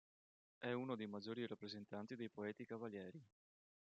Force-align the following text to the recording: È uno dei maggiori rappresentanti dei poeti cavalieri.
È 0.57 0.71
uno 0.71 0.95
dei 0.95 1.05
maggiori 1.05 1.45
rappresentanti 1.45 2.15
dei 2.15 2.31
poeti 2.31 2.65
cavalieri. 2.65 3.23